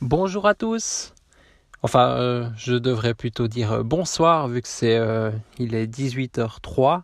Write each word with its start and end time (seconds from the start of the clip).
Bonjour 0.00 0.46
à 0.46 0.54
tous. 0.54 1.12
Enfin, 1.82 2.10
euh, 2.10 2.48
je 2.56 2.74
devrais 2.74 3.14
plutôt 3.14 3.48
dire 3.48 3.72
euh, 3.72 3.82
bonsoir 3.82 4.46
vu 4.46 4.62
que 4.62 4.68
c'est 4.68 4.96
euh, 4.96 5.32
il 5.58 5.74
est 5.74 5.88
18h03. 5.88 7.02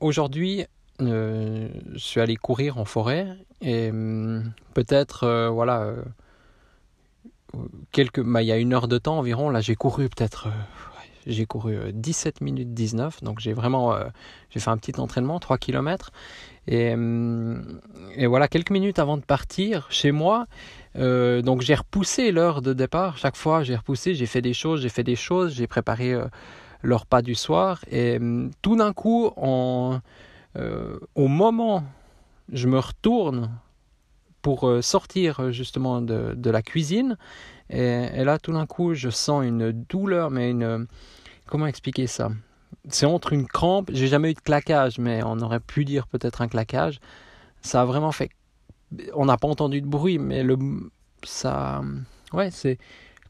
Aujourd'hui, 0.00 0.66
je 1.00 1.68
suis 1.96 2.20
allé 2.20 2.36
courir 2.36 2.78
en 2.78 2.84
forêt 2.84 3.26
et 3.60 3.90
hum, 3.90 4.52
peut-être 4.72 5.48
voilà 5.52 5.94
quelques 7.90 8.22
bah, 8.22 8.42
il 8.42 8.46
y 8.46 8.52
a 8.52 8.56
une 8.56 8.72
heure 8.72 8.86
de 8.86 8.98
temps 8.98 9.18
environ 9.18 9.50
là 9.50 9.60
j'ai 9.60 9.74
couru 9.74 10.08
peut-être 10.08 10.48
j'ai 11.26 11.46
couru 11.46 11.92
17 11.92 12.40
minutes 12.40 12.72
19 12.72 13.22
donc 13.22 13.40
j'ai 13.40 13.52
vraiment 13.52 13.94
j'ai 14.50 14.60
fait 14.60 14.70
un 14.70 14.76
petit 14.76 14.98
entraînement 14.98 15.38
3 15.38 15.58
km 15.58 16.10
et, 16.66 16.94
hum, 16.94 17.80
et 18.16 18.26
voilà 18.26 18.48
quelques 18.48 18.70
minutes 18.70 18.98
avant 18.98 19.16
de 19.16 19.22
partir 19.22 19.86
chez 19.90 20.12
moi 20.12 20.46
euh, 20.96 21.42
donc 21.42 21.60
j'ai 21.60 21.74
repoussé 21.74 22.32
l'heure 22.32 22.62
de 22.62 22.72
départ. 22.72 23.18
Chaque 23.18 23.36
fois, 23.36 23.62
j'ai 23.62 23.76
repoussé, 23.76 24.14
j'ai 24.14 24.26
fait 24.26 24.42
des 24.42 24.54
choses, 24.54 24.82
j'ai 24.82 24.88
fait 24.88 25.04
des 25.04 25.16
choses, 25.16 25.54
j'ai 25.54 25.66
préparé 25.66 26.12
euh, 26.12 26.26
leur 26.82 27.06
pas 27.06 27.22
du 27.22 27.34
soir. 27.34 27.84
Et 27.90 28.16
hum, 28.16 28.50
tout 28.62 28.76
d'un 28.76 28.92
coup, 28.92 29.30
euh, 29.36 30.98
au 31.14 31.28
moment, 31.28 31.84
je 32.52 32.66
me 32.66 32.78
retourne 32.78 33.50
pour 34.42 34.70
sortir 34.82 35.52
justement 35.52 36.00
de, 36.00 36.50
la 36.50 36.62
cuisine. 36.62 37.16
Et, 37.68 38.24
là, 38.24 38.38
tout 38.38 38.52
d'un 38.52 38.66
coup, 38.66 38.94
je 38.94 39.10
sens 39.10 39.44
une 39.44 39.72
douleur, 39.72 40.30
mais 40.30 40.50
une... 40.50 40.86
Comment 41.46 41.66
expliquer 41.66 42.06
ça? 42.06 42.30
C'est 42.88 43.06
entre 43.06 43.32
une 43.32 43.46
crampe, 43.46 43.90
j'ai 43.92 44.06
jamais 44.06 44.30
eu 44.30 44.34
de 44.34 44.40
claquage, 44.40 44.98
mais 44.98 45.22
on 45.24 45.38
aurait 45.40 45.60
pu 45.60 45.84
dire 45.84 46.06
peut-être 46.06 46.42
un 46.42 46.48
claquage. 46.48 47.00
Ça 47.60 47.82
a 47.82 47.84
vraiment 47.84 48.12
fait 48.12 48.30
on 49.14 49.26
n'a 49.26 49.36
pas 49.36 49.48
entendu 49.48 49.80
de 49.80 49.86
bruit, 49.86 50.18
mais 50.18 50.42
le, 50.42 50.58
ça, 51.22 51.82
ouais, 52.32 52.50
c'est 52.50 52.78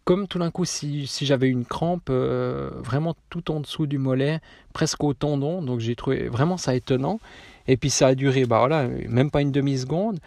comme 0.04 0.26
tout 0.26 0.38
d'un 0.38 0.50
coup 0.50 0.64
si, 0.64 1.06
si 1.06 1.26
j'avais 1.26 1.48
une 1.48 1.64
crampe 1.64 2.08
euh, 2.10 2.70
vraiment 2.76 3.14
tout 3.28 3.50
en 3.50 3.60
dessous 3.60 3.86
du 3.86 3.98
mollet, 3.98 4.40
presque 4.72 5.04
au 5.04 5.14
tendon. 5.14 5.62
Donc 5.62 5.80
j'ai 5.80 5.94
trouvé 5.94 6.28
vraiment 6.28 6.56
ça 6.56 6.74
étonnant. 6.74 7.20
Et 7.68 7.76
puis 7.76 7.90
ça 7.90 8.08
a 8.08 8.14
duré, 8.14 8.46
bah 8.46 8.58
voilà, 8.58 8.88
même 9.08 9.30
pas 9.30 9.42
une 9.42 9.52
demi 9.52 9.78
seconde. 9.78 10.18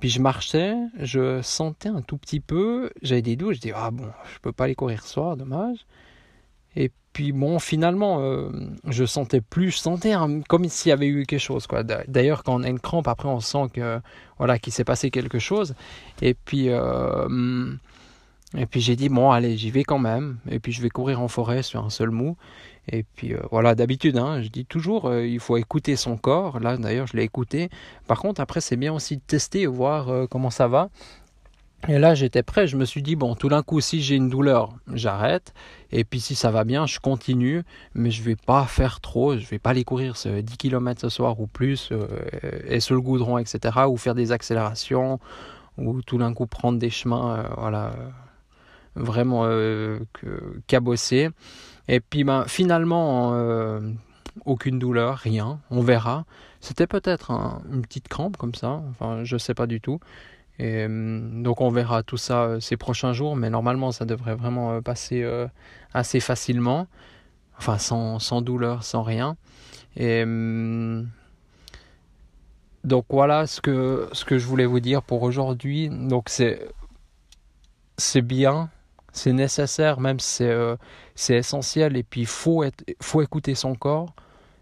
Puis 0.00 0.10
je 0.10 0.20
marchais, 0.20 0.74
je 1.00 1.40
sentais 1.42 1.88
un 1.88 2.02
tout 2.02 2.18
petit 2.18 2.40
peu, 2.40 2.90
j'avais 3.02 3.22
des 3.22 3.36
doutes, 3.36 3.54
je 3.54 3.60
dis 3.60 3.72
ah 3.74 3.90
bon, 3.90 4.08
je 4.32 4.38
peux 4.40 4.52
pas 4.52 4.64
aller 4.64 4.74
courir 4.74 5.02
ce 5.02 5.08
soir, 5.08 5.36
dommage. 5.36 5.86
Et 6.76 6.90
puis 7.14 7.32
bon, 7.32 7.58
finalement, 7.58 8.20
euh, 8.20 8.50
je 8.86 9.06
sentais 9.06 9.40
plus, 9.40 9.70
je 9.70 9.78
sentais 9.78 10.14
comme 10.48 10.68
s'il 10.68 10.90
y 10.90 10.92
avait 10.92 11.06
eu 11.06 11.24
quelque 11.24 11.40
chose. 11.40 11.66
Quoi. 11.66 11.82
D'ailleurs, 11.82 12.42
quand 12.42 12.60
on 12.60 12.62
a 12.62 12.68
une 12.68 12.78
crampe, 12.78 13.08
après 13.08 13.28
on 13.28 13.40
sent 13.40 13.70
que 13.72 14.00
voilà 14.36 14.58
qu'il 14.58 14.72
s'est 14.72 14.84
passé 14.84 15.10
quelque 15.10 15.38
chose. 15.38 15.74
Et 16.20 16.34
puis, 16.34 16.68
euh, 16.68 17.26
et 18.56 18.66
puis 18.66 18.80
j'ai 18.80 18.96
dit 18.96 19.08
bon, 19.08 19.30
allez, 19.30 19.56
j'y 19.56 19.70
vais 19.70 19.84
quand 19.84 19.98
même. 19.98 20.38
Et 20.50 20.58
puis 20.58 20.72
je 20.72 20.82
vais 20.82 20.90
courir 20.90 21.20
en 21.20 21.28
forêt 21.28 21.62
sur 21.62 21.84
un 21.84 21.90
seul 21.90 22.10
mou. 22.10 22.36
Et 22.88 23.04
puis 23.16 23.34
euh, 23.34 23.40
voilà, 23.50 23.74
d'habitude, 23.74 24.16
hein, 24.16 24.42
je 24.42 24.48
dis 24.48 24.64
toujours, 24.64 25.14
il 25.14 25.40
faut 25.40 25.56
écouter 25.56 25.96
son 25.96 26.16
corps. 26.16 26.60
Là, 26.60 26.76
d'ailleurs, 26.76 27.06
je 27.06 27.16
l'ai 27.16 27.24
écouté. 27.24 27.68
Par 28.06 28.20
contre, 28.20 28.40
après, 28.40 28.60
c'est 28.60 28.76
bien 28.76 28.92
aussi 28.92 29.16
de 29.16 29.22
tester, 29.26 29.66
voir 29.66 30.28
comment 30.28 30.50
ça 30.50 30.68
va. 30.68 30.90
Et 31.88 31.98
là, 31.98 32.14
j'étais 32.14 32.42
prêt. 32.42 32.66
Je 32.66 32.76
me 32.76 32.84
suis 32.84 33.02
dit, 33.02 33.14
bon, 33.14 33.34
tout 33.34 33.48
d'un 33.48 33.62
coup, 33.62 33.80
si 33.80 34.02
j'ai 34.02 34.16
une 34.16 34.28
douleur, 34.28 34.74
j'arrête. 34.92 35.54
Et 35.92 36.02
puis, 36.04 36.20
si 36.20 36.34
ça 36.34 36.50
va 36.50 36.64
bien, 36.64 36.86
je 36.86 36.98
continue. 36.98 37.62
Mais 37.94 38.10
je 38.10 38.22
vais 38.22 38.34
pas 38.34 38.64
faire 38.64 39.00
trop. 39.00 39.38
Je 39.38 39.46
vais 39.46 39.58
pas 39.58 39.70
aller 39.70 39.84
courir 39.84 40.16
ce 40.16 40.40
10 40.40 40.56
km 40.56 41.00
ce 41.00 41.08
soir 41.08 41.38
ou 41.40 41.46
plus, 41.46 41.90
euh, 41.92 42.08
et 42.66 42.80
sur 42.80 42.94
le 42.94 43.00
goudron, 43.00 43.38
etc. 43.38 43.86
Ou 43.88 43.96
faire 43.96 44.14
des 44.14 44.32
accélérations, 44.32 45.20
ou 45.78 46.02
tout 46.02 46.18
d'un 46.18 46.34
coup 46.34 46.46
prendre 46.46 46.78
des 46.78 46.90
chemins, 46.90 47.38
euh, 47.38 47.48
voilà, 47.58 47.92
vraiment 48.96 49.44
euh, 49.44 49.98
cabossés. 50.66 51.30
Et 51.88 52.00
puis, 52.00 52.24
ben, 52.24 52.44
finalement, 52.48 53.32
aucune 54.44 54.78
douleur, 54.78 55.18
rien. 55.18 55.60
On 55.70 55.80
verra. 55.82 56.24
C'était 56.60 56.86
peut-être 56.86 57.30
une 57.72 57.82
petite 57.82 58.08
crampe 58.08 58.36
comme 58.36 58.54
ça. 58.54 58.82
Enfin, 58.90 59.22
je 59.22 59.36
sais 59.36 59.54
pas 59.54 59.66
du 59.66 59.80
tout. 59.80 60.00
Et, 60.58 60.86
hum, 60.86 61.42
donc 61.42 61.60
on 61.60 61.70
verra 61.70 62.02
tout 62.02 62.16
ça 62.16 62.44
euh, 62.44 62.60
ces 62.60 62.76
prochains 62.76 63.12
jours, 63.12 63.36
mais 63.36 63.50
normalement 63.50 63.92
ça 63.92 64.04
devrait 64.04 64.34
vraiment 64.34 64.72
euh, 64.72 64.80
passer 64.80 65.22
euh, 65.22 65.46
assez 65.92 66.20
facilement, 66.20 66.86
enfin 67.58 67.78
sans, 67.78 68.18
sans, 68.18 68.40
douleur, 68.40 68.82
sans 68.82 69.02
rien. 69.02 69.36
Et 69.96 70.22
hum, 70.22 71.08
donc 72.84 73.06
voilà 73.10 73.46
ce 73.46 73.60
que, 73.60 74.08
ce 74.12 74.24
que 74.24 74.38
je 74.38 74.46
voulais 74.46 74.66
vous 74.66 74.80
dire 74.80 75.02
pour 75.02 75.22
aujourd'hui. 75.22 75.88
Donc 75.90 76.28
c'est 76.28 76.66
c'est 77.98 78.22
bien, 78.22 78.70
c'est 79.16 79.32
nécessaire, 79.32 80.00
même 80.00 80.20
c'est 80.20 80.54
c'est 81.14 81.36
essentiel. 81.36 81.96
Et 81.96 82.02
puis 82.02 82.22
il 82.22 82.26
faut, 82.26 82.64
faut 83.00 83.22
écouter 83.22 83.54
son 83.54 83.74
corps. 83.74 84.14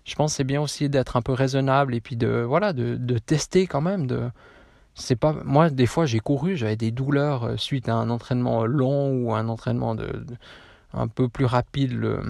Je 0.05 0.15
pense 0.15 0.35
c'est 0.35 0.45
bien 0.45 0.61
aussi 0.61 0.89
d'être 0.89 1.17
un 1.17 1.23
peu 1.23 1.33
raisonnable 1.33 1.95
et 1.95 2.01
puis 2.01 2.17
de 2.17 2.45
voilà 2.47 2.73
de, 2.73 2.97
de 2.97 3.19
tester 3.19 3.67
quand 3.67 3.81
même 3.81 4.07
de 4.07 4.31
c'est 4.95 5.17
pas 5.17 5.35
moi 5.45 5.71
des 5.71 5.87
fois 5.87 6.07
j'ai 6.07 6.21
couru 6.21 6.57
j'avais 6.57 6.77
des 6.77 6.91
douleurs 6.91 7.45
euh, 7.45 7.57
suite 7.57 7.89
à 7.89 7.95
un 7.95 8.11
entraînement 8.11 8.65
long 8.67 9.11
ou 9.13 9.35
un 9.35 9.49
entraînement 9.49 9.95
de, 9.95 10.09
un 10.93 11.09
peu 11.09 11.29
plus 11.29 11.47
rapide 11.47 11.93
le, 11.93 12.21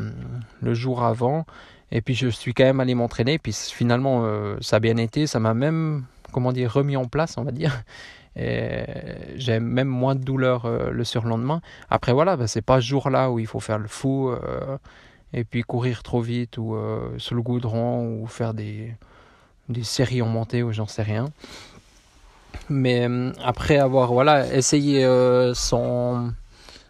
le, 0.62 0.74
jour 0.74 1.04
avant 1.04 1.44
et 1.90 2.00
puis 2.00 2.14
je 2.14 2.28
suis 2.28 2.54
quand 2.54 2.64
même 2.64 2.80
allé 2.80 2.94
m'entraîner 2.94 3.38
puis 3.38 3.52
finalement 3.52 4.24
euh, 4.24 4.56
ça 4.60 4.76
a 4.76 4.80
bien 4.80 4.96
été 4.96 5.26
ça 5.26 5.40
m'a 5.40 5.52
même 5.52 6.04
comment 6.32 6.52
dire 6.52 6.72
remis 6.72 6.96
en 6.96 7.06
place 7.06 7.36
on 7.38 7.44
va 7.44 7.52
dire 7.52 7.82
j'ai 8.36 9.60
même 9.60 9.88
moins 9.88 10.14
de 10.14 10.24
douleurs 10.24 10.64
euh, 10.64 10.90
le 10.90 11.04
surlendemain. 11.04 11.60
Après 11.90 12.12
voilà 12.12 12.36
bah, 12.36 12.46
c'est 12.46 12.62
pas 12.62 12.80
ce 12.80 12.86
jour 12.86 13.10
là 13.10 13.30
où 13.30 13.38
il 13.38 13.46
faut 13.46 13.60
faire 13.60 13.78
le 13.78 13.88
fou 13.88 14.32
et 15.32 15.44
puis 15.44 15.62
courir 15.62 16.02
trop 16.02 16.20
vite 16.20 16.58
ou 16.58 16.76
sur 17.18 17.34
le 17.34 17.42
goudron 17.42 18.20
ou 18.20 18.26
faire 18.26 18.54
des 18.54 18.94
des 19.68 19.84
séries 19.84 20.22
en 20.22 20.26
montée 20.26 20.62
ou 20.62 20.72
j'en 20.72 20.86
sais 20.86 21.02
rien. 21.02 21.30
Mais 22.68 23.08
euh, 23.08 23.32
après 23.42 23.78
avoir 23.78 24.12
voilà 24.12 24.52
essayé 24.54 25.04
euh, 25.04 25.54
son 25.54 26.32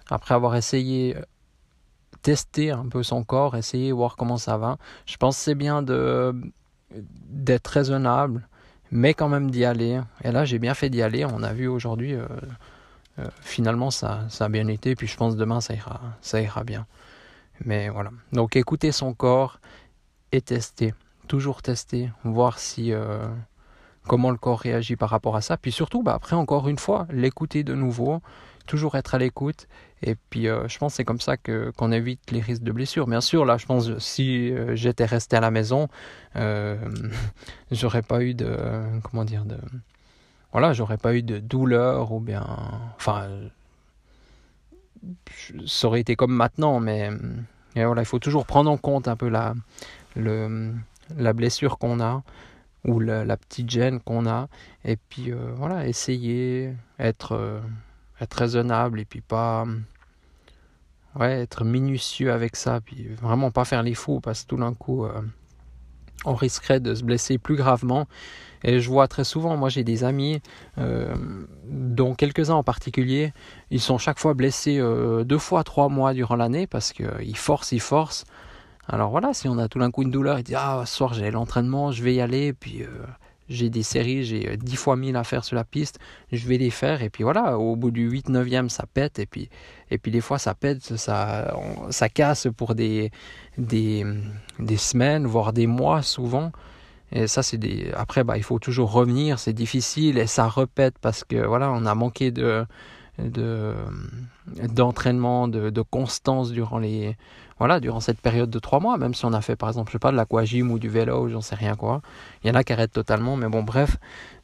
après 0.09 0.34
avoir 0.34 0.56
essayé 0.56 1.16
tester 2.22 2.71
un 2.71 2.87
peu 2.88 3.03
son 3.03 3.25
corps, 3.25 3.56
essayer 3.56 3.93
voir 3.93 4.16
comment 4.16 4.38
ça 4.38 4.56
va, 4.56 4.78
je 5.06 5.16
pense 5.16 5.37
c'est 5.37 5.55
bien 5.55 5.82
de 5.82 6.34
d'être 7.28 7.66
raisonnable, 7.69 8.47
mais 8.94 9.12
quand 9.12 9.28
même 9.28 9.50
d'y 9.50 9.65
aller. 9.65 10.00
Et 10.22 10.31
là, 10.31 10.44
j'ai 10.44 10.60
bien 10.60 10.72
fait 10.72 10.88
d'y 10.88 11.03
aller. 11.03 11.25
On 11.25 11.43
a 11.43 11.53
vu 11.53 11.66
aujourd'hui, 11.66 12.15
euh, 12.15 12.27
finalement, 13.41 13.91
ça, 13.91 14.25
ça 14.28 14.44
a 14.44 14.49
bien 14.49 14.69
été. 14.69 14.94
Puis 14.94 15.09
je 15.09 15.16
pense 15.16 15.37
demain, 15.37 15.60
ça 15.60 15.75
ira, 15.75 16.00
ça 16.21 16.41
ira 16.41 16.62
bien. 16.62 16.87
Mais 17.65 17.88
voilà. 17.88 18.10
Donc, 18.32 18.55
écouter 18.55 18.93
son 18.93 19.12
corps 19.12 19.59
et 20.31 20.41
tester. 20.41 20.94
Toujours 21.27 21.60
tester, 21.60 22.10
voir 22.22 22.59
si 22.60 22.93
comment 24.06 24.31
le 24.31 24.37
corps 24.37 24.60
réagit 24.60 24.97
par 24.97 25.10
rapport 25.10 25.37
à 25.37 25.41
ça. 25.41 25.56
Puis 25.56 25.72
surtout, 25.72 26.03
bah, 26.03 26.15
après, 26.15 26.37
encore 26.37 26.69
une 26.69 26.78
fois, 26.78 27.06
l'écouter 27.10 27.65
de 27.65 27.75
nouveau, 27.75 28.20
toujours 28.67 28.96
être 28.96 29.14
à 29.14 29.19
l'écoute. 29.19 29.67
Et 30.02 30.14
puis, 30.14 30.49
euh, 30.49 30.69
je 30.69 30.79
pense 30.79 30.93
que 30.93 30.96
c'est 30.96 31.05
comme 31.05 31.20
ça 31.20 31.37
que, 31.37 31.73
qu'on 31.76 31.93
évite 31.93 32.31
les 32.31 32.40
risques 32.40 32.62
de 32.62 32.73
blessures. 32.73 33.06
Bien 33.06 33.20
sûr, 33.20 33.44
là, 33.44 33.56
je 33.56 33.67
pense 33.67 33.96
si 33.99 34.52
euh, 34.52 34.76
j'étais 34.76 35.06
resté 35.06 35.37
à 35.37 35.40
la 35.40 35.50
maison, 35.50 35.88
euh, 36.37 36.76
j'aurais 37.70 38.02
pas 38.02 38.23
eu 38.23 38.34
de. 38.34 38.56
Comment 39.02 39.25
dire 39.25 39.44
de, 39.44 39.56
Voilà, 40.52 40.73
j'aurais 40.73 40.99
pas 40.99 41.14
eu 41.14 41.23
de 41.23 41.38
douleur 41.38 42.12
ou 42.12 42.20
bien. 42.20 42.46
Enfin. 42.96 43.29
Ça 45.67 45.88
aurait 45.88 46.00
été 46.00 46.17
comme 46.17 46.32
maintenant, 46.32 46.81
mais. 46.81 47.11
voilà, 47.75 48.02
il 48.02 48.06
faut 48.06 48.19
toujours 48.19 48.46
prendre 48.46 48.70
en 48.70 48.79
compte 48.79 49.08
un 49.08 49.17
peu 49.17 49.29
la, 49.29 49.55
la 50.17 51.32
blessure 51.32 51.79
qu'on 51.79 52.00
a 52.00 52.23
ou 52.84 53.00
la, 53.00 53.36
petite 53.36 53.70
gêne 53.70 54.00
qu'on 54.00 54.26
a. 54.26 54.48
Et 54.84 54.96
puis 54.96 55.32
euh, 55.32 55.52
voilà, 55.56 55.86
essayer, 55.86 56.72
être, 56.98 57.32
euh, 57.32 57.60
être 58.20 58.34
raisonnable 58.34 59.00
et 59.00 59.04
puis 59.04 59.20
pas. 59.20 59.64
Ouais, 61.16 61.42
être 61.42 61.64
minutieux 61.64 62.32
avec 62.32 62.56
ça, 62.56 62.81
puis 62.81 63.06
vraiment 63.06 63.52
pas 63.52 63.64
faire 63.64 63.84
les 63.84 63.94
fous 63.94 64.19
parce 64.19 64.42
que 64.42 64.48
tout 64.48 64.56
d'un 64.56 64.75
coup, 64.75 65.04
euh, 65.04 65.20
on 66.25 66.34
risquerait 66.34 66.81
de 66.81 66.92
se 66.92 67.04
blesser 67.04 67.38
plus 67.38 67.54
gravement. 67.54 68.08
Et 68.64 68.81
je 68.81 68.88
vois 68.88 69.06
très 69.06 69.22
souvent, 69.22 69.56
moi 69.56 69.69
j'ai 69.69 69.84
des 69.84 70.04
amis, 70.04 70.40
dont 71.69 72.14
quelques-uns 72.14 72.54
en 72.54 72.62
particulier, 72.62 73.34
ils 73.70 73.81
sont 73.81 73.98
chaque 73.98 74.19
fois 74.19 74.32
blessés 74.32 74.81
deux 75.25 75.38
fois, 75.38 75.62
trois 75.64 75.90
mois 75.90 76.14
durant 76.14 76.34
l'année 76.34 76.66
parce 76.66 76.94
qu'ils 76.94 77.36
forcent, 77.36 77.72
ils 77.72 77.81
forcent. 77.81 78.25
Alors 78.88 79.10
voilà, 79.10 79.32
si 79.32 79.48
on 79.48 79.58
a 79.58 79.69
tout 79.69 79.78
d'un 79.78 79.90
coup 79.90 80.02
une 80.02 80.10
douleur, 80.10 80.38
il 80.38 80.42
dit 80.42 80.54
Ah, 80.54 80.82
ce 80.86 80.94
soir 80.94 81.14
j'ai 81.14 81.31
l'entraînement, 81.31 81.92
je 81.92 82.02
vais 82.02 82.14
y 82.14 82.20
aller, 82.20 82.52
puis 82.52 82.82
euh, 82.82 82.88
j'ai 83.48 83.70
des 83.70 83.82
séries, 83.82 84.25
j'ai 84.25 84.56
dix 84.56 84.76
fois 84.76 84.96
mille 84.96 85.16
à 85.16 85.25
faire 85.25 85.44
sur 85.44 85.56
la 85.56 85.64
piste, 85.64 85.98
je 86.32 86.46
vais 86.46 86.58
les 86.58 86.70
faire, 86.70 87.02
et 87.02 87.10
puis 87.10 87.25
voilà, 87.25 87.58
au 87.58 87.76
bout 87.76 87.90
du 87.90 88.08
8 88.08 88.28
9 88.28 88.69
ça 88.69 88.84
pète, 88.92 89.19
et 89.19 89.26
puis, 89.26 89.48
et 89.90 89.98
puis 89.98 90.12
des 90.12 90.20
fois 90.20 90.38
ça 90.38 90.54
pète, 90.54 90.82
ça, 90.82 91.56
ça 91.90 92.08
casse 92.08 92.48
pour 92.56 92.75
des, 92.75 93.10
des, 93.56 94.04
des 94.58 94.76
semaines, 94.76 95.26
voire 95.26 95.52
des 95.52 95.66
mois 95.66 96.02
souvent. 96.02 96.52
Et 97.12 97.28
ça, 97.28 97.42
c'est 97.44 97.58
des. 97.58 97.92
Après, 97.94 98.25
bah, 98.25 98.36
il 98.36 98.42
faut 98.42 98.58
toujours 98.58 98.90
revenir, 98.90 99.38
c'est 99.38 99.52
difficile 99.52 100.19
et 100.19 100.26
ça 100.26 100.48
répète 100.48 100.96
parce 101.00 101.22
que 101.22 101.46
voilà, 101.46 101.70
on 101.70 101.86
a 101.86 101.94
manqué 101.94 102.32
de 102.32 102.66
d'entraînement, 103.19 105.49
de, 105.49 105.70
de, 105.70 105.82
constance 105.82 106.50
durant 106.50 106.78
les 106.78 107.16
voilà 107.58 107.78
durant 107.78 108.00
cette 108.00 108.20
période 108.20 108.50
de 108.50 108.58
trois 108.58 108.81
mois. 108.81 108.99
Même 108.99 109.14
si 109.14 109.25
on 109.25 109.32
a 109.32 109.40
fait 109.40 109.56
par 109.56 109.69
exemple, 109.69 109.90
je 109.90 109.94
sais 109.94 110.00
pas, 110.00 110.11
de 110.11 110.16
l'aquagym 110.16 110.70
ou 110.70 110.78
du 110.78 110.88
vélo, 110.88 111.28
j'en 111.28 111.40
sais 111.40 111.55
rien 111.55 111.76
quoi. 111.76 112.02
Il 112.43 112.49
y 112.49 112.50
en 112.50 112.55
a 112.55 112.64
qui 112.64 112.72
arrêtent 112.72 112.93
totalement, 112.93 113.37
mais 113.37 113.49
bon, 113.49 113.62
bref. 113.62 113.96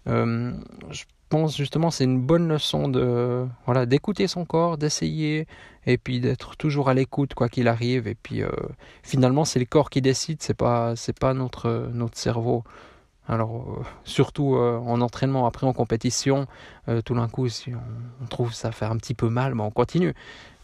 Euh, 0.09 0.53
je 0.91 1.05
pense 1.31 1.57
justement 1.57 1.91
c'est 1.91 2.05
une 2.05 2.21
bonne 2.21 2.49
leçon 2.49 2.89
de 2.89 3.47
voilà 3.65 3.87
d'écouter 3.87 4.27
son 4.27 4.45
corps, 4.45 4.77
d'essayer 4.79 5.47
et 5.87 5.97
puis 5.97 6.21
d'être 6.21 6.57
toujours 6.57 6.91
à 6.91 6.95
l'écoute 6.95 7.35
quoi 7.35 7.49
qu'il 7.49 7.69
arrive 7.69 8.09
et 8.09 8.17
puis 8.17 8.43
euh, 8.43 8.51
finalement 9.03 9.45
c'est 9.45 9.61
le 9.61 9.65
corps 9.65 9.91
qui 9.91 10.03
décide, 10.03 10.43
c'est 10.43 10.55
pas 10.55 10.97
c'est 10.97 11.19
pas 11.19 11.33
notre 11.33 11.89
notre 11.95 12.19
cerveau. 12.19 12.65
Alors 13.29 13.79
euh, 13.79 13.85
surtout 14.05 14.57
euh, 14.57 14.79
en 14.79 15.01
entraînement, 15.01 15.47
après 15.47 15.67
en 15.67 15.73
compétition, 15.73 16.47
tout 17.05 17.15
d'un 17.15 17.29
coup 17.29 17.49
si 17.49 17.73
on, 17.75 18.27
trouve 18.27 18.53
ça 18.53 18.73
faire 18.73 18.91
un 18.91 18.97
petit 18.97 19.15
peu 19.15 19.29
mal, 19.29 19.55
ben, 19.55 19.65
on 19.65 19.71
continue. 19.71 20.15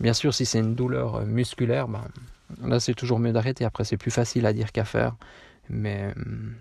Bien 0.01 0.13
sûr 0.13 0.35
si 0.35 0.45
c'est 0.47 0.59
une 0.59 0.75
douleur 0.75 1.25
musculaire, 1.25 1.89
ben, 1.89 2.03
là 2.63 2.81
c'est 2.81 2.95
toujours 2.95 3.19
mieux 3.19 3.33
d'arrêter. 3.33 3.65
Après 3.65 3.85
c'est 3.85 3.97
plus 3.97 4.11
facile 4.11 4.47
à 4.47 4.53
dire 4.53 4.73
qu'à 4.73 4.85
faire, 4.85 5.15
mais 5.69 6.13
hum, 6.17 6.55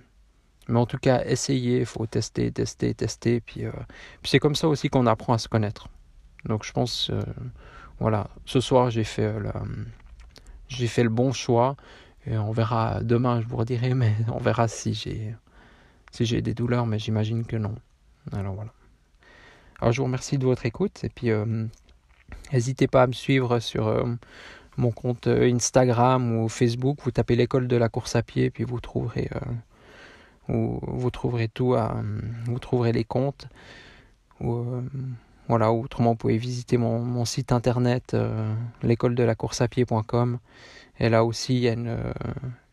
mais 0.67 0.79
en 0.79 0.85
tout 0.85 0.97
cas, 0.97 1.23
essayez, 1.25 1.79
il 1.79 1.85
faut 1.85 2.05
tester, 2.07 2.51
tester, 2.51 2.93
tester. 2.93 3.39
Puis, 3.39 3.65
euh, 3.65 3.71
c'est 4.23 4.39
comme 4.39 4.55
ça 4.55 4.67
aussi 4.67 4.89
qu'on 4.89 5.05
apprend 5.05 5.33
à 5.33 5.37
se 5.37 5.47
connaître. 5.47 5.89
Donc 6.45 6.63
je 6.63 6.71
pense, 6.71 7.09
euh, 7.11 7.21
voilà, 7.99 8.27
ce 8.45 8.59
soir 8.59 8.89
j'ai 8.91 9.03
fait, 9.03 9.25
euh, 9.25 9.51
j'ai 10.67 10.87
fait 10.87 11.03
le 11.03 11.09
bon 11.09 11.31
choix. 11.31 11.75
Et 12.27 12.37
on 12.37 12.51
verra 12.51 13.01
demain, 13.03 13.41
je 13.41 13.47
vous 13.47 13.57
redirai, 13.57 13.93
mais 13.95 14.15
on 14.33 14.39
verra 14.39 14.67
si 14.67 14.93
j'ai, 14.93 15.35
si 16.15 16.25
j'ai 16.25 16.41
des 16.41 16.53
douleurs, 16.53 16.85
mais 16.85 16.99
j'imagine 16.99 17.45
que 17.45 17.55
non. 17.55 17.75
Alors 18.31 18.55
voilà. 18.55 18.71
Alors 19.79 19.91
je 19.91 19.99
vous 19.99 20.05
remercie 20.05 20.37
de 20.37 20.45
votre 20.45 20.65
écoute. 20.65 21.03
Et 21.03 21.09
puis 21.09 21.29
n'hésitez 22.51 22.87
pas 22.87 23.03
à 23.03 23.07
me 23.07 23.13
suivre 23.13 23.59
sur 23.59 24.05
mon 24.77 24.91
compte 24.91 25.27
Instagram 25.27 26.37
ou 26.37 26.49
Facebook. 26.49 26.99
Vous 27.03 27.11
tapez 27.11 27.35
l'école 27.35 27.67
de 27.67 27.75
la 27.75 27.89
course 27.89 28.15
à 28.15 28.23
pied, 28.23 28.49
puis 28.49 28.63
vous 28.63 28.79
trouverez 28.79 29.29
où 30.49 30.79
vous 30.81 31.11
trouverez 31.11 31.47
tout, 31.47 31.73
à, 31.73 31.95
vous 32.45 32.59
trouverez 32.59 32.91
les 32.91 33.03
comptes. 33.03 33.47
Euh, 34.41 34.81
voilà, 35.47 35.71
autrement 35.71 36.11
vous 36.11 36.15
pouvez 36.15 36.37
visiter 36.37 36.77
mon, 36.77 37.25
site 37.25 37.51
internet 37.51 38.13
euh, 38.13 38.53
l'école 38.83 39.15
de 39.15 39.23
la 39.23 39.35
course 39.35 39.61
à 39.61 39.67
pied.com 39.67 40.39
et 40.99 41.09
là 41.09 41.23
aussi 41.23 41.55
il 41.55 41.61
y 41.61 41.69
a 41.69 41.73
une, 41.73 41.87
euh, 41.87 42.13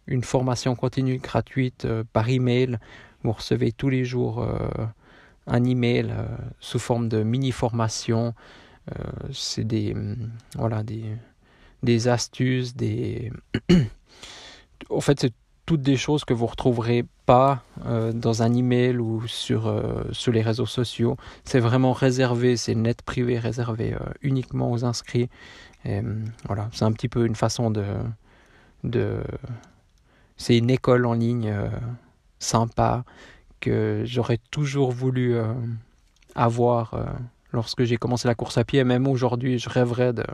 une 0.06 0.25
formation 0.25 0.75
continue 0.75 1.19
gratuite 1.19 1.87
par 2.12 2.28
email. 2.28 2.78
Vous 3.22 3.32
recevez 3.32 3.72
tous 3.72 3.88
les 3.88 4.04
jours 4.04 4.46
un 5.46 5.64
email 5.64 6.12
sous 6.60 6.78
forme 6.78 7.08
de 7.08 7.22
mini 7.22 7.52
formation. 7.52 8.34
c'est 9.32 9.64
des 9.64 9.94
voilà 10.56 10.82
des, 10.82 11.04
des 11.82 12.08
astuces, 12.08 12.75
des 12.75 13.32
en 14.90 15.00
fait 15.00 15.20
c'est 15.20 15.32
toutes 15.66 15.82
des 15.82 15.96
choses 15.96 16.25
que 16.25 16.34
vous 16.34 16.46
retrouverez 16.46 17.04
pas 17.25 17.62
euh, 17.87 18.12
dans 18.12 18.43
un 18.43 18.52
email 18.52 18.99
ou 18.99 19.26
sur, 19.26 19.69
euh, 19.69 20.02
sur 20.12 20.32
les 20.32 20.43
réseaux 20.43 20.66
sociaux. 20.66 21.16
C'est 21.44 21.60
vraiment 21.60 21.93
réservé, 21.93 22.56
c'est 22.56 22.75
net 22.75 23.02
privé, 23.02 23.38
réservé 23.38 23.94
euh, 23.94 23.99
uniquement 24.22 24.70
aux 24.70 24.84
inscrits. 24.84 25.28
Et, 25.84 26.00
voilà, 26.46 26.69
c'est 26.72 26.84
un 26.84 26.93
petit 26.93 27.08
peu 27.08 27.26
une 27.26 27.34
façon 27.34 27.70
de 27.70 29.22
c'est 30.42 30.58
une 30.58 30.70
école 30.70 31.06
en 31.06 31.12
ligne 31.14 31.54
sympa 32.38 33.04
que 33.60 34.02
j'aurais 34.04 34.40
toujours 34.50 34.90
voulu 34.90 35.36
avoir 36.34 37.16
lorsque 37.52 37.84
j'ai 37.84 37.96
commencé 37.96 38.26
la 38.26 38.34
course 38.34 38.58
à 38.58 38.64
pied. 38.64 38.82
Même 38.82 39.06
aujourd'hui, 39.06 39.58
je 39.60 39.68
rêverais 39.68 40.12
de, 40.12 40.24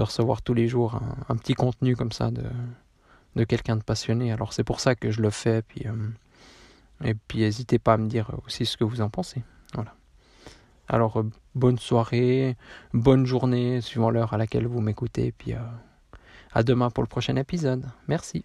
recevoir 0.00 0.40
tous 0.40 0.54
les 0.54 0.68
jours 0.68 1.00
un 1.28 1.36
petit 1.36 1.52
contenu 1.52 1.96
comme 1.96 2.12
ça 2.12 2.30
de 2.30 3.44
quelqu'un 3.44 3.76
de 3.76 3.82
passionné. 3.82 4.32
Alors 4.32 4.52
c'est 4.52 4.64
pour 4.64 4.80
ça 4.80 4.94
que 4.94 5.10
je 5.10 5.20
le 5.20 5.30
fais. 5.30 5.62
Euh, 5.86 5.92
et 7.02 7.14
puis 7.14 7.40
n'hésitez 7.40 7.78
pas 7.78 7.94
à 7.94 7.96
me 7.96 8.08
dire 8.08 8.30
aussi 8.46 8.66
ce 8.66 8.76
que 8.76 8.84
vous 8.84 9.00
en 9.00 9.10
pensez. 9.10 9.42
Voilà. 9.74 9.94
Alors 10.88 11.20
euh, 11.20 11.30
bonne 11.54 11.78
soirée, 11.78 12.56
bonne 12.92 13.26
journée, 13.26 13.80
suivant 13.80 14.10
l'heure 14.10 14.32
à 14.32 14.38
laquelle 14.38 14.66
vous 14.66 14.80
m'écoutez. 14.80 15.32
Puis 15.32 15.54
euh, 15.54 15.58
à 16.52 16.62
demain 16.62 16.90
pour 16.90 17.02
le 17.02 17.08
prochain 17.08 17.36
épisode. 17.36 17.84
Merci. 18.06 18.44